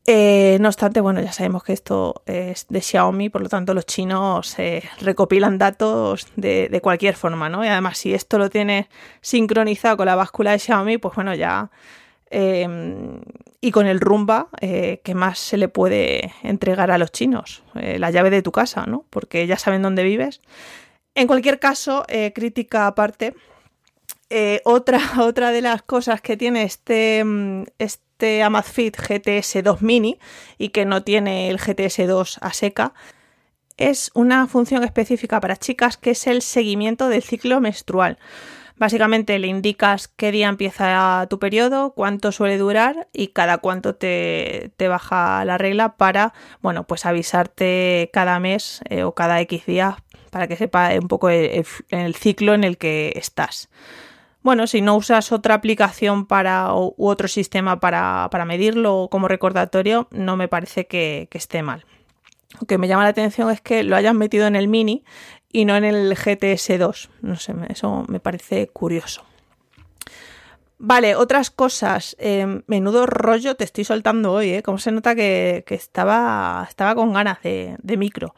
Eh, 0.05 0.59
no 0.61 0.69
obstante, 0.69 1.01
bueno, 1.01 1.21
ya 1.21 1.33
sabemos 1.33 1.63
que 1.63 1.73
esto 1.73 2.23
es 2.27 2.67
de 2.69 2.81
Xiaomi, 2.81 3.29
por 3.29 3.43
lo 3.43 3.49
tanto 3.49 3.73
los 3.73 3.87
chinos 3.87 4.59
eh, 4.59 4.83
recopilan 5.01 5.59
datos 5.59 6.27
de, 6.35 6.81
cualquier 6.83 7.15
forma, 7.15 7.49
¿no? 7.49 7.65
Y 7.65 7.69
además 7.69 7.99
si 7.99 8.13
esto 8.13 8.37
lo 8.39 8.51
tienes 8.51 8.87
sincronizado 9.21 9.97
con 9.97 10.07
la 10.07 10.17
báscula 10.17 10.51
de 10.53 10.59
Xiaomi, 10.59 10.99
pues 10.99 11.15
bueno, 11.15 11.35
ya... 11.35 11.71
Em, 12.35 13.21
y 13.61 13.71
con 13.71 13.87
el 13.87 14.01
rumba, 14.01 14.49
eh, 14.61 15.03
¿qué 15.05 15.15
más 15.15 15.39
se 15.39 15.59
le 15.59 15.69
puede 15.69 16.33
entregar 16.43 16.91
a 16.91 16.99
los 16.99 17.13
chinos? 17.13 17.63
la 17.75 18.11
llave 18.11 18.31
de 18.31 18.43
tu 18.43 18.53
casa, 18.53 18.87
¿no? 18.87 19.05
Porque 19.11 19.47
ya 19.47 19.59
saben 19.59 19.83
dónde 19.83 20.03
vives. 20.03 20.41
En 21.15 21.27
cualquier 21.27 21.59
caso, 21.59 22.05
crítica 22.35 22.87
aparte, 22.87 23.35
otra, 24.65 24.99
otra 25.21 25.53
de 25.53 25.61
las 25.61 25.83
cosas 25.83 26.21
que 26.23 26.37
tiene 26.37 26.65
este, 26.65 27.23
mm, 27.23 27.65
este 27.79 28.12
este 28.23 28.45
Amazfit 28.45 28.97
GTS 28.97 29.65
2 29.65 29.83
Mini 29.83 30.21
y 30.57 30.69
que 30.69 30.85
no 30.85 31.03
tiene 31.03 31.51
el 31.51 31.59
GTS 31.59 32.07
2 32.07 32.39
a 32.41 32.53
seca, 32.53 32.95
es 33.77 34.13
una 34.15 34.47
función 34.47 34.85
específica 34.85 35.41
para 35.41 35.57
chicas 35.57 35.97
que 35.97 36.11
es 36.11 36.29
el 36.29 36.41
seguimiento 36.41 37.09
del 37.09 37.25
ciclo 37.25 37.61
menstrual. 37.61 38.19
Básicamente 38.77 39.37
le 39.41 39.49
indicas 39.49 40.07
qué 40.07 40.31
día 40.31 40.49
empieza 40.49 41.27
tu 41.29 41.41
periodo, 41.41 41.95
cuánto 41.95 42.31
suele 42.31 42.59
durar 42.59 43.09
y 43.13 43.29
cada 43.29 43.59
cuánto 43.59 43.97
te, 43.97 44.71
baja 44.79 45.45
la 45.45 45.59
regla 45.59 45.97
para, 45.97 46.33
bueno, 46.61 46.85
pues 46.85 47.07
avisarte 47.07 48.09
cada 48.13 48.39
mes 48.39 48.83
eh, 48.89 49.03
o 49.03 49.17
cada 49.17 49.41
X 49.41 49.67
días 49.67 49.97
para 50.31 50.47
que 50.47 50.55
sepa 50.55 50.91
un 50.95 51.09
poco 51.09 51.29
el 51.29 52.15
ciclo 52.15 52.55
en 52.55 52.63
el 52.63 52.79
que 52.79 53.15
estás. 53.17 53.69
Bueno, 54.43 54.67
si 54.67 54.81
no 54.81 54.97
usas 54.97 55.31
otra 55.31 55.55
aplicación 55.55 56.27
para, 56.27 56.75
u 56.75 56.95
otro 56.99 57.29
sistema 57.29 57.79
para, 57.79 58.29
medirlo 58.45 59.09
como 59.11 59.29
recordatorio, 59.29 60.09
no 60.11 60.37
me 60.37 60.49
parece 60.49 60.87
que, 60.87 61.29
esté 61.33 61.63
mal. 61.63 61.85
Lo 62.61 62.67
que 62.67 62.77
me 62.77 62.89
llama 62.89 63.05
la 63.05 63.11
atención 63.11 63.51
es 63.51 63.61
que 63.61 63.85
lo 63.85 63.97
hayan 63.97 64.19
metido 64.19 64.47
en 64.47 64.57
el 64.57 64.69
Mini 64.69 65.05
y 65.51 65.65
no 65.65 65.77
en 65.77 65.85
el 65.85 66.15
GTS 66.15 66.79
2. 66.79 67.11
No 67.23 67.37
sé, 67.37 67.55
eso 67.69 68.05
me 68.09 68.19
parece 68.19 68.69
curioso. 68.69 69.25
Vale, 70.79 71.15
otras 71.15 71.51
cosas. 71.51 72.17
Em, 72.19 72.63
menudo 72.67 73.07
rollo 73.07 73.55
te 73.55 73.63
estoy 73.63 73.85
soltando 73.85 74.33
hoy, 74.33 74.51
¿eh? 74.55 74.63
Como 74.65 74.79
se 74.79 74.91
nota 74.91 75.15
que, 75.15 75.65
estaba, 75.69 76.67
estaba 76.69 76.97
con 76.97 77.13
ganas 77.13 77.41
de, 77.43 77.97
micro. 77.97 78.35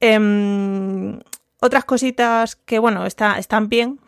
Em, 0.00 1.20
otras 1.60 1.84
cositas 1.84 2.56
que, 2.56 2.80
bueno, 2.80 3.06
están 3.06 3.68
bien, 3.68 4.00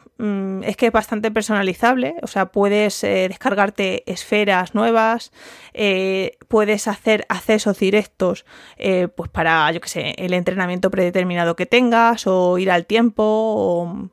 es 0.63 0.77
que 0.77 0.87
es 0.87 0.93
bastante 0.93 1.31
personalizable, 1.31 2.17
o 2.23 2.27
sea, 2.27 2.47
puedes 2.47 3.03
eh, 3.05 3.27
descargarte 3.29 4.11
esferas 4.11 4.75
nuevas, 4.75 5.33
eh, 5.73 6.37
puedes 6.49 6.89
hacer 6.89 7.25
accesos 7.29 7.79
directos 7.79 8.45
eh, 8.77 9.09
pues 9.09 9.31
para, 9.31 9.71
yo 9.73 9.81
que 9.81 9.89
sé, 9.89 10.15
el 10.19 10.35
entrenamiento 10.35 10.91
predeterminado 10.91 11.57
que 11.57 11.67
tengas 11.67 12.27
o 12.27 12.59
ir 12.59 12.71
al 12.71 12.87
tiempo 12.87 13.23
o 13.25 14.11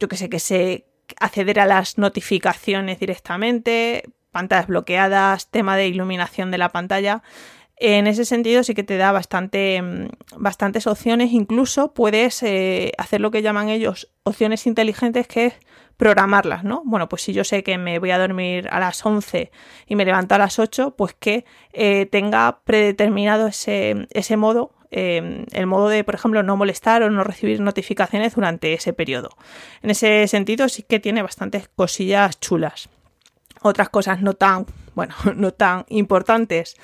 yo 0.00 0.08
que 0.08 0.16
sé, 0.16 0.28
que 0.28 0.40
se 0.40 0.86
acceder 1.18 1.60
a 1.60 1.66
las 1.66 1.96
notificaciones 1.96 3.00
directamente, 3.00 4.04
pantallas 4.30 4.66
bloqueadas, 4.66 5.50
tema 5.50 5.76
de 5.76 5.88
iluminación 5.88 6.50
de 6.50 6.58
la 6.58 6.68
pantalla. 6.68 7.22
En 7.80 8.08
ese 8.08 8.24
sentido 8.24 8.64
sí 8.64 8.74
que 8.74 8.82
te 8.82 8.96
da 8.96 9.12
bastante, 9.12 9.80
mm, 9.80 10.08
bastantes 10.36 10.86
opciones, 10.86 11.32
incluso 11.32 11.94
puedes 11.94 12.42
eh, 12.42 12.92
hacer 12.98 13.20
lo 13.20 13.30
que 13.30 13.42
llaman 13.42 13.68
ellos 13.68 14.08
opciones 14.24 14.66
inteligentes, 14.66 15.28
que 15.28 15.46
es 15.46 15.54
programarlas, 15.96 16.64
¿no? 16.64 16.82
Bueno, 16.84 17.08
pues 17.08 17.22
si 17.22 17.32
yo 17.32 17.44
sé 17.44 17.62
que 17.62 17.78
me 17.78 17.98
voy 17.98 18.10
a 18.10 18.18
dormir 18.18 18.68
a 18.70 18.80
las 18.80 19.04
11 19.04 19.50
y 19.86 19.96
me 19.96 20.04
levanto 20.04 20.34
a 20.34 20.38
las 20.38 20.58
8, 20.58 20.94
pues 20.96 21.14
que 21.14 21.44
eh, 21.72 22.06
tenga 22.06 22.60
predeterminado 22.64 23.46
ese, 23.46 24.08
ese 24.10 24.36
modo, 24.36 24.72
em, 24.90 25.44
el 25.52 25.66
modo 25.66 25.88
de, 25.88 26.02
por 26.04 26.14
ejemplo, 26.14 26.42
no 26.42 26.56
molestar 26.56 27.02
o 27.02 27.10
no 27.10 27.22
recibir 27.24 27.60
notificaciones 27.60 28.34
durante 28.34 28.74
ese 28.74 28.92
periodo. 28.92 29.30
En 29.82 29.90
ese 29.90 30.26
sentido 30.28 30.68
sí 30.68 30.82
que 30.82 31.00
tiene 31.00 31.22
bastantes 31.22 31.68
cosillas 31.68 32.40
chulas. 32.40 32.88
Otras 33.62 33.88
cosas 33.88 34.20
no 34.22 34.34
tan, 34.34 34.66
bueno, 34.94 35.14
no 35.34 35.52
tan 35.52 35.84
importantes 35.88 36.76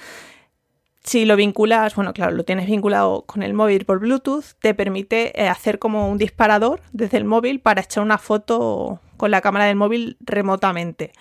si 1.05 1.27
lo 1.27 1.37
vinculas, 1.37 1.95
bueno, 1.95 2.15
claro, 2.15 2.33
lo 2.33 2.45
tienes 2.45 2.67
vinculado 2.67 3.23
con 3.27 3.43
el 3.43 3.53
móvil 3.53 3.85
por 3.85 4.01
Bluetooth, 4.01 4.55
te 4.61 4.75
permite 4.75 5.39
eh, 5.41 5.49
hacer 5.49 5.79
como 5.79 6.09
un 6.11 6.17
disparador 6.17 6.81
desde 6.93 7.19
el 7.19 7.25
móvil 7.25 7.61
para 7.61 7.83
echar 7.83 8.03
una 8.03 8.17
foto 8.17 9.01
con 9.19 9.31
la 9.31 9.43
cámara 9.43 9.67
del 9.67 9.77
móvil 9.77 10.17
remotamente. 10.21 11.13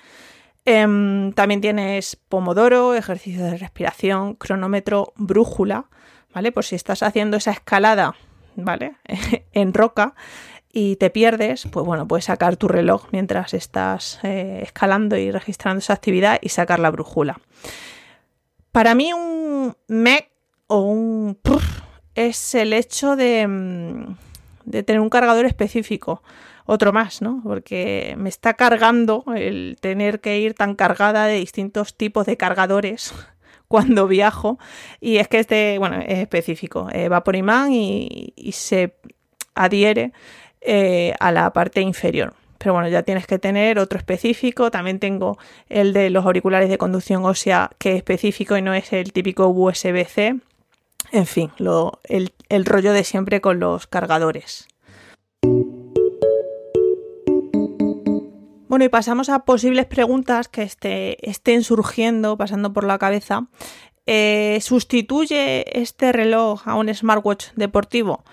Em, 0.65 1.33
también 1.33 1.59
tienes 1.59 2.15
pomodoro, 2.15 2.95
ejercicio 2.95 3.43
de 3.43 3.57
respiración, 3.57 4.35
cronómetro, 4.35 5.11
brújula, 5.17 5.85
¿vale? 6.33 6.53
Por 6.53 6.63
si 6.63 6.75
estás 6.75 7.03
haciendo 7.03 7.35
esa 7.35 7.51
escalada, 7.51 8.15
¿vale? 8.55 8.95
en 9.51 9.73
roca 9.73 10.15
y 10.71 10.95
te 10.95 11.09
pierdes, 11.09 11.67
pues 11.69 11.85
bueno, 11.85 12.07
puedes 12.07 12.25
sacar 12.25 12.55
tu 12.55 12.69
reloj 12.69 13.07
mientras 13.11 13.53
estás 13.53 14.19
eh, 14.23 14.61
escalando 14.63 15.17
y 15.17 15.29
registrando 15.29 15.79
esa 15.79 15.93
actividad 15.93 16.39
y 16.41 16.49
sacar 16.49 16.79
la 16.79 16.89
brújula. 16.89 17.41
Para 18.73 18.95
mí 18.95 19.13
un 19.13 19.75
mec 19.87 20.31
o 20.65 20.79
un 20.79 21.37
es 22.15 22.55
el 22.55 22.73
hecho 22.73 23.15
de, 23.15 23.45
mm, 23.47 24.15
de, 24.65 24.81
tener 24.81 24.99
un 24.99 25.11
cargador 25.11 25.45
específico. 25.45 26.23
Otro 26.65 26.91
más, 26.91 27.21
¿no? 27.21 27.39
Porque 27.43 28.15
me 28.17 28.29
está 28.29 28.55
cargando 28.55 29.25
el 29.35 29.77
tener 29.79 30.21
que 30.21 30.39
ir 30.39 30.55
tan 30.55 30.73
cargada 30.73 31.27
de 31.27 31.35
distintos 31.35 31.95
tipos 31.95 32.25
de 32.25 32.35
cargadores 32.35 33.13
cuando 33.67 34.07
viajo. 34.07 34.57
Y 34.99 35.17
es 35.17 35.27
que 35.27 35.37
este, 35.37 35.77
bueno, 35.77 35.99
es 35.99 36.17
específico. 36.17 36.87
Eh, 36.91 37.09
va 37.09 37.23
por 37.23 37.35
imán 37.35 37.71
y, 37.73 38.33
se 38.53 38.95
adhiere 39.53 40.13
eh, 40.61 41.13
a 41.19 41.31
la 41.31 41.53
parte 41.53 41.81
inferior 41.81 42.33
pero 42.63 42.75
bueno, 42.75 42.87
ya 42.87 43.03
tienes 43.03 43.27
que 43.27 43.39
tener 43.39 43.77
otro 43.77 43.97
específico. 43.97 44.71
También 44.71 44.97
tengo 44.97 45.37
el 45.67 45.91
de 45.91 46.09
los 46.09 46.25
auriculares 46.25 46.69
de 46.69 46.77
conducción 46.77 47.25
ósea, 47.25 47.71
que 47.77 47.91
es 47.91 47.97
específico 47.97 48.55
y 48.55 48.61
no 48.61 48.73
es 48.73 48.93
el 48.93 49.11
típico 49.11 49.49
USB-C. 49.49 50.39
En 51.11 51.25
fin, 51.25 51.51
el, 52.07 52.65
rollo 52.65 52.93
de 52.93 53.03
siempre 53.03 53.41
con 53.41 53.59
los 53.59 53.85
cargadores. 53.85 54.69
Bueno, 58.69 58.85
y 58.85 58.89
pasamos 58.89 59.27
a 59.27 59.39
posibles 59.39 59.85
preguntas 59.85 60.47
que 60.47 60.61
este, 60.61 61.29
estén 61.29 61.63
surgiendo, 61.63 62.37
pasando 62.37 62.71
por 62.71 62.85
la 62.85 62.97
cabeza. 62.97 63.47
Eh, 64.05 64.59
¿Sustituye 64.61 65.81
este 65.81 66.13
reloj 66.13 66.65
a 66.65 66.75
un 66.75 66.93
smartwatch 66.93 67.47
deportivo? 67.57 68.23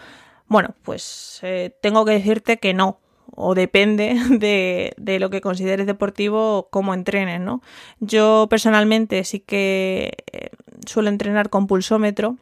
Bueno, 0.46 0.76
pues 0.84 1.40
eh, 1.42 1.76
tengo 1.82 2.04
que 2.04 2.12
decirte 2.12 2.58
que 2.58 2.74
no 2.74 3.00
o 3.40 3.54
depende 3.54 4.14
de, 4.30 4.92
de, 4.96 5.18
lo 5.18 5.30
que 5.30 5.40
consideres 5.40 5.86
deportivo, 5.86 6.68
cómo 6.70 6.94
entrenes, 6.94 7.40
¿no? 7.40 7.62
Yo 8.00 8.46
personalmente 8.50 9.24
sí 9.24 9.40
que 9.40 10.12
eh, 10.32 10.50
suelo 10.86 11.08
entrenar 11.08 11.50
con 11.50 11.66
pulsómetro 11.66 12.36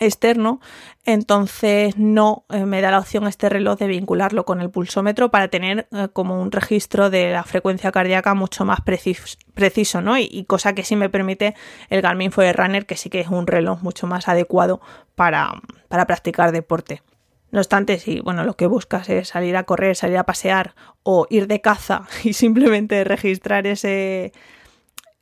externo, 0.00 0.60
entonces 1.04 1.96
no 1.96 2.44
eh, 2.50 2.64
me 2.64 2.80
da 2.80 2.90
la 2.90 2.98
opción 2.98 3.26
este 3.26 3.48
reloj 3.48 3.78
de 3.78 3.86
vincularlo 3.86 4.44
con 4.44 4.60
el 4.60 4.70
pulsómetro 4.70 5.30
para 5.30 5.48
tener 5.48 5.88
eh, 5.92 6.08
como 6.12 6.40
un 6.40 6.52
registro 6.52 7.10
de 7.10 7.32
la 7.32 7.44
frecuencia 7.44 7.92
cardíaca 7.92 8.34
mucho 8.34 8.64
más 8.64 8.80
preciso, 8.80 10.00
¿no? 10.00 10.18
Y, 10.18 10.44
cosa 10.44 10.74
que 10.74 10.84
sí 10.84 10.96
me 10.96 11.10
permite 11.10 11.54
el 11.90 12.02
Garmin 12.02 12.32
Forerunner, 12.32 12.86
que 12.86 12.96
sí 12.96 13.10
que 13.10 13.20
es 13.20 13.28
un 13.28 13.46
reloj 13.46 13.82
mucho 13.82 14.06
más 14.06 14.28
adecuado 14.28 14.80
para, 15.14 15.60
para 15.88 16.06
practicar 16.06 16.52
deporte. 16.52 17.02
No 17.50 17.60
obstante, 17.60 17.98
si 17.98 18.20
bueno, 18.20 18.44
lo 18.44 18.54
que 18.54 18.66
buscas 18.66 19.08
es 19.08 19.28
salir 19.28 19.56
a 19.56 19.64
correr, 19.64 19.96
salir 19.96 20.18
a 20.18 20.26
pasear 20.26 20.74
o 21.02 21.26
ir 21.30 21.46
de 21.46 21.60
caza 21.60 22.06
y 22.24 22.32
simplemente 22.32 23.04
registrar 23.04 23.66
ese, 23.66 24.32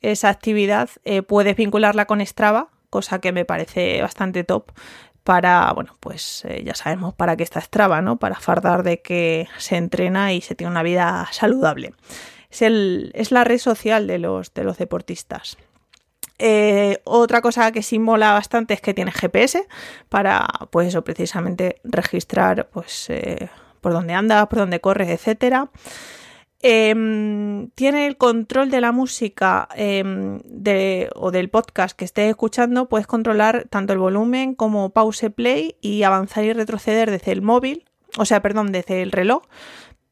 esa 0.03 0.29
actividad, 0.29 0.91
eh, 1.05 1.23
puedes 1.23 1.57
vincularla 1.57 2.07
con 2.07 2.25
Strava, 2.25 2.69
cosa 2.91 3.21
que 3.21 3.33
me 3.33 3.45
parece 3.45 4.01
bastante 4.03 4.45
top 4.45 4.73
para, 5.27 5.73
bueno, 5.73 5.97
pues 5.99 6.45
eh, 6.45 6.63
ya 6.65 6.75
sabemos 6.75 7.13
para 7.13 7.37
qué 7.37 7.43
está 7.43 7.61
Strava, 7.61 8.01
¿no? 8.01 8.17
Para 8.17 8.37
fardar 8.37 8.85
de 8.85 9.03
que 9.03 9.49
se 9.59 9.77
entrena 9.77 10.33
y 10.33 10.41
se 10.41 10.55
tiene 10.55 10.71
una 10.71 10.85
vida 10.85 11.29
saludable. 11.33 11.95
Es, 12.49 12.63
el, 12.63 13.11
es 13.15 13.33
la 13.33 13.43
red 13.43 13.59
social 13.59 14.07
de 14.07 14.19
los, 14.19 14.55
de 14.55 14.63
los 14.63 14.79
deportistas. 14.79 15.59
Eh, 16.39 17.01
otra 17.05 17.41
cosa 17.41 17.73
que 17.73 17.83
sí 17.83 17.99
mola 17.99 18.33
bastante 18.33 18.75
es 18.75 18.81
que 18.81 18.95
tiene 18.95 19.13
GPS 19.13 19.67
para, 20.09 20.47
pues 20.71 20.97
precisamente 21.05 21.81
registrar, 21.85 22.69
pues, 22.71 23.09
eh, 23.09 23.49
por 23.81 23.93
dónde 23.93 24.15
anda, 24.15 24.47
por 24.49 24.59
dónde 24.61 24.81
corres, 24.81 25.09
etcétera. 25.09 25.71
Em, 26.63 27.71
tiene 27.75 28.07
el 28.07 28.17
control 28.17 28.71
de 28.71 28.81
la 28.81 28.91
música 28.91 29.69
em, 29.77 30.41
o 31.15 31.31
del 31.31 31.51
podcast 31.51 31.97
que 31.97 32.05
estés 32.05 32.31
escuchando, 32.31 32.89
puedes 32.89 33.07
controlar 33.07 33.67
tanto 33.69 33.93
el 33.93 33.99
volumen 33.99 34.55
como 34.55 34.91
pause 34.91 35.31
play 35.31 35.77
y 35.81 36.03
avanzar 36.03 36.45
y 36.45 36.53
retroceder 36.53 37.11
desde 37.11 37.33
el 37.33 37.43
móvil, 37.43 37.85
o 38.19 38.25
sea, 38.25 38.41
perdón, 38.41 38.73
desde 38.73 39.03
el 39.03 39.13
reloj, 39.13 39.43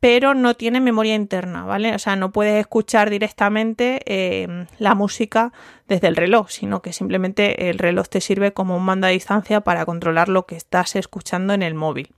pero 0.05 0.35
no 0.35 0.53
tiene 0.53 0.83
memoria 0.83 1.15
interna, 1.15 1.65
¿vale? 1.65 1.95
O 1.95 1.99
sea, 1.99 2.15
no 2.15 2.31
puedes 2.31 2.61
escuchar 2.61 3.09
directamente 3.09 4.03
em, 4.05 4.67
la 4.79 4.95
música 4.95 5.51
desde 5.89 6.09
el 6.09 6.17
reloj, 6.17 6.51
sino 6.51 6.83
que 6.83 6.93
simplemente 6.93 7.71
el 7.71 7.79
reloj 7.79 8.11
te 8.11 8.21
sirve 8.21 8.53
como 8.53 8.77
un 8.77 8.85
mando 8.85 9.07
a 9.07 9.11
distancia 9.11 9.63
para 9.63 9.87
controlar 9.87 10.29
lo 10.29 10.45
que 10.45 10.57
estás 10.57 10.95
escuchando 10.95 11.55
en 11.55 11.63
el 11.63 11.73
móvil 11.73 12.11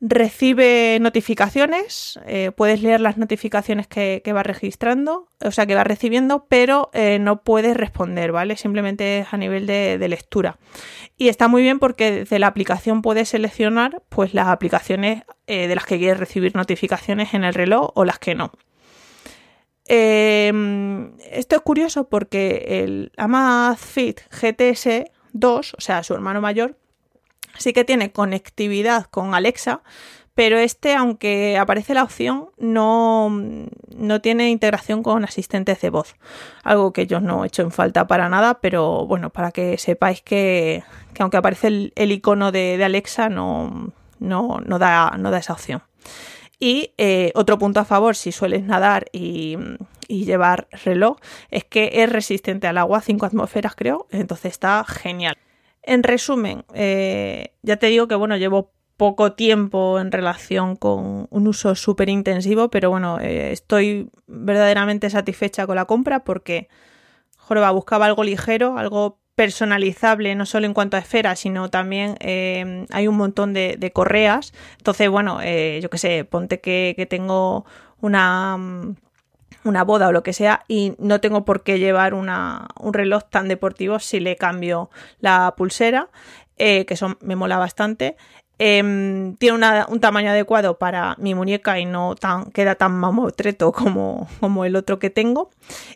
recibe 0.00 0.98
notificaciones, 1.00 2.20
eh, 2.26 2.52
puedes 2.54 2.82
leer 2.82 3.00
las 3.00 3.16
notificaciones 3.16 3.86
que, 3.86 4.22
va 4.34 4.42
registrando, 4.42 5.28
o 5.42 5.50
sea, 5.50 5.66
que 5.66 5.74
va 5.74 5.84
recibiendo, 5.84 6.46
pero 6.48 6.90
eh, 6.92 7.18
no 7.18 7.42
puedes 7.42 7.76
responder, 7.76 8.30
¿vale? 8.30 8.56
Simplemente 8.56 9.20
es 9.20 9.32
a 9.32 9.38
nivel 9.38 9.66
de, 9.66 10.06
lectura. 10.06 10.58
Y 11.16 11.28
está 11.28 11.48
muy 11.48 11.62
bien 11.62 11.78
porque 11.78 12.12
desde 12.12 12.38
la 12.38 12.46
aplicación 12.46 13.00
puedes 13.00 13.30
seleccionar 13.30 14.02
pues 14.10 14.34
las 14.34 14.48
aplicaciones 14.48 15.22
eh, 15.46 15.66
de 15.66 15.74
las 15.74 15.86
que 15.86 15.98
quieres 15.98 16.20
recibir 16.20 16.54
notificaciones 16.54 17.32
en 17.32 17.44
el 17.44 17.54
reloj 17.54 17.90
o 17.94 18.04
las 18.04 18.18
que 18.18 18.34
no. 18.34 18.52
Em, 19.88 21.16
esto 21.30 21.56
es 21.56 21.62
curioso 21.62 22.08
porque 22.08 22.82
el 22.82 23.12
Amazfit 23.16 24.20
GTS 24.30 25.04
2, 25.32 25.74
o 25.74 25.80
sea, 25.80 26.02
su 26.02 26.12
hermano 26.12 26.40
mayor, 26.40 26.76
sí 27.58 27.72
que 27.72 27.84
tiene 27.84 28.12
conectividad 28.12 29.06
con 29.06 29.34
Alexa, 29.34 29.82
pero 30.36 30.58
este, 30.58 30.94
aunque 30.94 31.56
aparece 31.56 31.94
la 31.94 32.02
opción, 32.02 32.50
no, 32.58 33.30
no, 33.96 34.20
tiene 34.20 34.50
integración 34.50 35.02
con 35.02 35.24
asistentes 35.24 35.80
de 35.80 35.88
voz. 35.88 36.14
Algo 36.62 36.92
que 36.92 37.06
yo 37.06 37.20
no 37.20 37.42
he 37.42 37.46
hecho 37.46 37.62
en 37.62 37.70
falta 37.70 38.06
para 38.06 38.28
nada, 38.28 38.60
pero 38.60 39.06
bueno, 39.06 39.30
para 39.30 39.50
que 39.50 39.78
sepáis 39.78 40.20
que, 40.20 40.84
aunque 41.18 41.38
aparece 41.38 41.90
el, 41.94 42.12
icono 42.12 42.52
de, 42.52 42.78
Alexa, 42.84 43.30
no, 43.30 43.94
no, 44.18 44.60
no, 44.62 44.78
da, 44.78 45.14
no 45.18 45.30
da 45.30 45.38
esa 45.38 45.54
opción. 45.54 45.82
Y 46.60 46.92
eh, 46.98 47.32
otro 47.34 47.58
punto 47.58 47.80
a 47.80 47.86
favor, 47.86 48.14
si 48.14 48.30
sueles 48.30 48.62
nadar 48.62 49.06
y, 49.12 49.56
y, 50.06 50.26
llevar 50.26 50.68
reloj, 50.84 51.16
es 51.50 51.64
que 51.64 51.90
es 51.94 52.12
resistente 52.12 52.66
al 52.66 52.76
agua, 52.76 53.00
5 53.00 53.24
atmósferas 53.24 53.74
creo, 53.74 54.06
entonces 54.10 54.52
está 54.52 54.84
genial. 54.84 55.38
En 55.86 56.02
resumen, 56.02 56.64
eh, 56.74 57.52
ya 57.62 57.76
te 57.76 57.86
digo 57.86 58.08
que 58.08 58.16
bueno, 58.16 58.36
llevo 58.36 58.72
poco 58.96 59.34
tiempo 59.34 60.00
en 60.00 60.10
relación 60.10 60.74
con 60.74 61.28
un 61.30 61.46
uso 61.46 61.76
súper 61.76 62.08
intensivo, 62.08 62.70
pero 62.70 62.90
bueno, 62.90 63.20
eh, 63.20 63.52
estoy 63.52 64.10
verdaderamente 64.26 65.08
satisfecha 65.10 65.64
con 65.64 65.76
la 65.76 65.84
compra 65.84 66.24
porque, 66.24 66.68
Joroba, 67.36 67.70
buscaba 67.70 68.06
algo 68.06 68.24
ligero, 68.24 68.78
algo 68.78 69.20
personalizable, 69.36 70.34
no 70.34 70.44
solo 70.44 70.66
en 70.66 70.74
cuanto 70.74 70.96
a 70.96 71.00
esferas, 71.00 71.38
sino 71.38 71.70
también 71.70 72.16
eh, 72.20 72.86
hay 72.90 73.06
un 73.06 73.16
montón 73.16 73.52
de, 73.52 73.90
correas. 73.94 74.54
Entonces, 74.78 75.08
bueno, 75.08 75.38
yo 75.42 75.90
qué 75.90 75.98
sé, 75.98 76.24
ponte 76.24 76.60
que 76.60 77.06
tengo 77.08 77.64
una 78.00 78.56
mm, 78.56 78.96
una 79.64 79.84
boda 79.84 80.08
o 80.08 80.12
lo 80.12 80.22
que 80.22 80.32
sea 80.32 80.64
y 80.68 80.94
no 80.98 81.20
tengo 81.20 81.44
por 81.44 81.62
qué 81.62 81.78
llevar 81.78 82.14
una, 82.14 82.68
un 82.80 82.94
reloj 82.94 83.24
tan 83.30 83.48
deportivo 83.48 83.98
si 83.98 84.20
le 84.20 84.36
cambio 84.36 84.90
la 85.20 85.54
pulsera, 85.56 86.08
eh, 86.56 86.86
que 86.86 86.94
eso 86.94 87.16
me 87.20 87.36
mola 87.36 87.58
bastante. 87.58 88.16
Em, 88.58 89.36
tiene 89.36 89.58
un 89.88 90.00
tamaño 90.00 90.30
adecuado 90.30 90.78
para 90.78 91.14
mi 91.18 91.34
muñeca 91.34 91.78
y 91.78 91.84
no 91.84 92.14
tan, 92.14 92.50
queda 92.52 92.74
tan 92.74 92.92
mamotreto 92.92 93.70
como, 93.72 94.28
como 94.40 94.64
el 94.64 94.76
otro 94.76 94.98
que 94.98 95.10
tengo. 95.10 95.50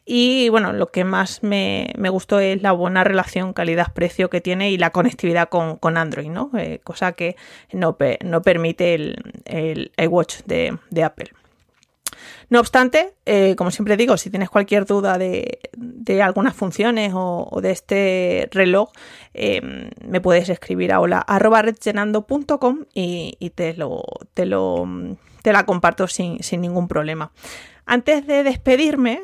Y 0.05 0.51
bueno, 0.51 0.75
lo 0.75 0.89
que 0.89 1.05
más 1.05 1.43
me, 1.43 1.95
gustó 2.11 2.39
es 2.39 2.61
la 2.61 2.73
buena 2.73 3.03
relación 3.03 3.55
calidad-precio 3.55 4.29
que 4.29 4.43
tiene 4.43 4.71
y 4.71 4.77
la 4.77 4.91
conectividad 4.91 5.49
con, 5.49 5.97
Android, 5.97 6.29
¿no? 6.29 6.51
Eh, 6.59 6.81
cosa 6.85 7.13
que 7.13 7.37
no, 7.73 7.97
no 8.25 8.43
permite 8.43 8.95
el, 8.95 9.17
el 9.47 9.93
iWatch 9.97 10.43
de, 10.45 10.77
de 10.91 11.05
Apple. 11.05 11.31
No 12.51 12.61
obstante, 12.61 13.15
eh, 13.27 13.55
como 13.57 13.71
siempre 13.71 13.97
digo, 13.97 14.17
si 14.17 14.29
tienes 14.29 14.51
cualquier 14.51 14.85
duda 14.85 15.19
de, 15.19 15.61
de 15.77 16.21
algunas 16.21 16.55
funciones 16.55 17.13
o, 17.15 17.61
de 17.63 17.71
este 17.71 18.49
reloj, 18.51 18.91
em, 19.33 19.91
me 20.05 20.21
puedes 20.21 20.49
escribir 20.49 20.93
a 20.93 21.01
hola 21.01 21.25
y, 22.93 23.37
y 23.39 23.51
te, 23.51 23.75
lo, 23.75 24.03
te, 24.35 24.47
lo, 24.47 24.85
te 25.43 25.53
la 25.53 25.65
comparto 25.65 26.09
sin, 26.09 26.43
sin 26.43 26.61
ningún 26.61 26.89
problema. 26.89 27.31
Antes 27.87 28.27
de 28.27 28.43
despedirme, 28.43 29.23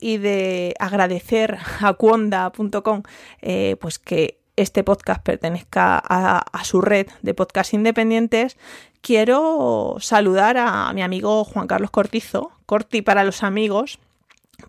y 0.00 0.18
de 0.18 0.74
agradecer 0.78 1.58
a 1.80 1.92
cuonda.com 1.94 3.02
eh, 3.42 3.76
pues 3.80 3.98
que 3.98 4.38
este 4.56 4.82
podcast 4.82 5.22
pertenezca 5.22 6.02
a, 6.02 6.38
a, 6.38 6.64
su 6.64 6.80
red 6.80 7.06
de 7.22 7.32
podcasts 7.32 7.74
independientes, 7.74 8.56
quiero 9.00 9.96
saludar 10.00 10.56
a 10.58 10.92
mi 10.92 11.02
amigo 11.02 11.44
Juan 11.44 11.66
Carlos 11.66 11.90
Cortizo, 11.90 12.52
Corti 12.66 13.02
para 13.02 13.24
los 13.24 13.42
amigos, 13.42 13.98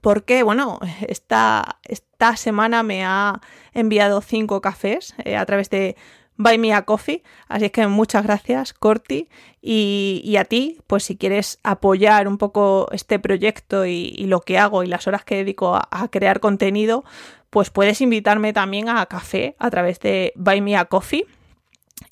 porque, 0.01 0.43
bueno, 0.43 0.79
esta, 1.07 1.79
esta 1.83 2.37
semana 2.37 2.83
me 2.83 3.03
ha 3.03 3.41
enviado 3.73 4.21
cinco 4.21 4.61
cafés 4.61 5.15
eh, 5.23 5.35
a 5.35 5.45
través 5.45 5.69
de 5.69 5.95
Buy 6.37 6.57
Me 6.57 6.73
a 6.73 6.83
Coffee. 6.83 7.23
Así 7.47 7.65
es 7.65 7.71
que 7.71 7.85
muchas 7.87 8.23
gracias, 8.23 8.73
Corti. 8.73 9.27
Y, 9.61 10.35
a 10.39 10.45
ti, 10.45 10.79
pues 10.87 11.03
si 11.03 11.17
quieres 11.17 11.59
apoyar 11.63 12.27
un 12.27 12.37
poco 12.37 12.87
este 12.91 13.19
proyecto 13.19 13.85
y, 13.85 14.11
lo 14.25 14.41
que 14.41 14.57
hago 14.57 14.83
y 14.83 14.87
las 14.87 15.07
horas 15.07 15.25
que 15.25 15.35
dedico 15.35 15.75
a, 15.75 15.87
a, 15.91 16.07
crear 16.07 16.39
contenido, 16.39 17.03
pues 17.49 17.71
puedes 17.71 17.99
invitarme 17.99 18.53
también 18.53 18.87
a 18.89 19.05
café 19.07 19.55
a 19.59 19.69
través 19.69 19.99
de 19.99 20.31
Buy 20.35 20.61
Me 20.61 20.77
a 20.77 20.85
Coffee 20.85 21.25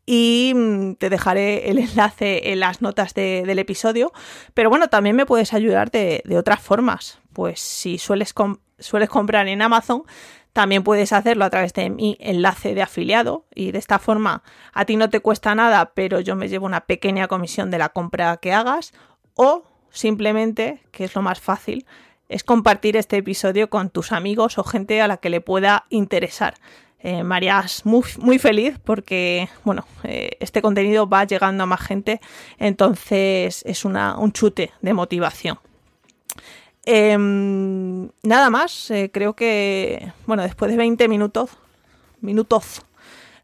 y 0.05 0.53
mm, 0.55 0.95
te 0.95 1.09
dejaré 1.09 1.69
el 1.69 1.77
enlace 1.79 2.51
en 2.51 2.59
las 2.59 2.81
notas 2.81 3.13
del 3.13 3.59
episodio. 3.59 4.11
Pero 4.53 4.69
bueno, 4.69 4.87
también 4.87 5.15
me 5.15 5.25
puedes 5.25 5.53
ayudar 5.53 5.91
de, 5.91 6.23
otras 6.37 6.61
formas. 6.61 7.19
Pues 7.33 7.59
si 7.59 7.97
sueles, 7.97 8.33
sueles 8.79 9.09
comprar 9.09 9.47
en 9.47 9.61
Amazon, 9.61 10.03
también 10.53 10.83
puedes 10.83 11.13
hacerlo 11.13 11.45
a 11.45 11.49
través 11.49 11.73
de 11.73 11.89
mi 11.89 12.17
enlace 12.19 12.73
de 12.73 12.81
afiliado 12.81 13.45
y 13.53 13.71
de 13.71 13.77
esta 13.77 13.99
forma 13.99 14.41
a 14.73 14.85
ti 14.85 14.95
no 14.95 15.09
te 15.09 15.19
cuesta 15.19 15.53
nada, 15.53 15.91
pero 15.93 16.19
yo 16.19 16.35
me 16.35 16.49
llevo 16.49 16.65
una 16.65 16.81
pequeña 16.81 17.27
comisión 17.27 17.69
de 17.69 17.77
la 17.77 17.89
compra 17.89 18.37
que 18.37 18.53
hagas 18.53 18.91
o 19.35 19.65
simplemente, 19.91 20.81
que 20.91 21.03
es 21.03 21.13
lo 21.13 21.21
más 21.21 21.39
fácil, 21.39 21.85
es 22.27 22.43
compartir 22.43 22.97
este 22.97 23.17
episodio 23.17 23.69
con 23.69 23.91
tus 23.91 24.11
amigos 24.11 24.57
o 24.57 24.63
gente 24.63 24.99
a 24.99 25.07
la 25.07 25.17
que 25.17 25.29
le 25.29 25.41
pueda 25.41 25.85
interesar 25.89 26.55
eh, 26.99 27.23
María 27.23 27.65
muy, 27.83 28.03
muy, 28.19 28.39
feliz 28.39 28.79
porque, 28.83 29.49
bueno, 29.63 29.85
eh, 30.03 30.31
este 30.39 30.61
contenido 30.61 31.07
va 31.07 31.25
llegando 31.25 31.63
a 31.63 31.67
más 31.67 31.81
gente, 31.81 32.19
entonces 32.57 33.63
es 33.65 33.85
una, 33.85 34.17
un 34.17 34.31
chute 34.31 34.71
de 34.81 34.93
motivación. 34.93 35.59
Em, 36.85 38.09
nada 38.23 38.49
más, 38.49 38.89
eh, 38.91 39.11
creo 39.13 39.35
que, 39.35 40.11
bueno, 40.25 40.43
después 40.43 40.71
de 40.71 40.77
20 40.77 41.07
minutos, 41.07 41.51
minutos, 42.21 42.85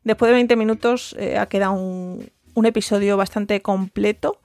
después 0.03 0.29
de 0.29 0.35
20 0.35 0.55
minutos 0.55 1.15
ha 1.37 1.45
quedado 1.47 1.73
un, 1.73 2.31
un 2.53 2.65
episodio 2.65 3.17
bastante 3.17 3.61
completo. 3.61 4.39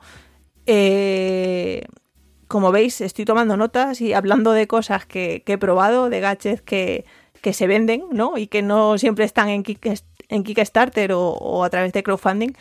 Eh, 0.67 1.87
como 2.47 2.73
veis, 2.73 3.01
estoy 3.01 3.25
tomando 3.25 3.57
notas 3.57 4.01
y 4.01 4.15
hablando 4.15 4.53
de 4.53 4.67
cosas 4.67 5.07
que, 5.07 5.43
he 5.47 5.59
probado, 5.59 6.09
de 6.09 6.21
gadgets 6.21 6.63
que, 6.63 7.05
se 7.53 7.67
venden, 7.67 8.05
¿no? 8.11 8.37
Y 8.37 8.47
que 8.47 8.63
no 8.63 8.99
siempre 8.99 9.25
están 9.25 9.49
en, 9.49 9.65
en 10.29 10.45
Kickstarter 10.45 11.13
o, 11.15 11.65
a 11.65 11.71
través 11.71 11.93
de 11.93 12.03
crowdfunding. 12.03 12.53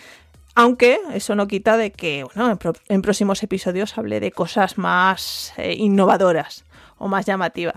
Aunque 0.56 1.00
eso 1.14 1.36
no 1.36 1.48
quita 1.48 1.78
de 1.78 1.92
que 1.92 2.24
bueno, 2.24 2.58
en, 2.88 3.02
próximos 3.02 3.44
episodios 3.44 3.98
hable 3.98 4.20
de 4.20 4.32
cosas 4.32 4.78
más 4.78 5.54
eh, 5.58 5.76
innovadoras 5.78 6.66
o 6.98 7.08
más 7.08 7.26
llamativas. 7.26 7.76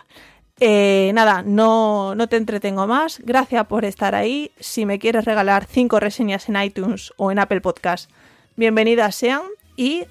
Eh, 0.61 1.11
nada, 1.15 1.43
no, 1.43 2.15
no 2.15 2.29
te 2.29 2.37
entretengo 2.37 2.87
más. 2.87 3.21
Gracias 3.25 3.67
por 3.67 3.85
estar 3.85 4.15
ahí. 4.15 4.51
Si 4.61 4.87
me 4.87 4.99
quieres 4.99 5.25
regalar 5.25 5.67
5 5.67 6.01
reseñas 6.01 6.49
en 6.49 6.63
iTunes 6.63 7.13
o 7.17 7.31
en 7.31 7.39
Apple 7.39 7.61
Podcast, 7.61 8.11
bienvenidas 8.57 9.15
sean 9.15 9.43
y 9.77 10.05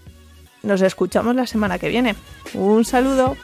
nos 0.63 0.81
escuchamos 0.81 1.35
la 1.35 1.47
semana 1.47 1.79
que 1.79 1.89
viene. 1.89 2.15
Un 2.53 2.83
saludo. 2.85 3.37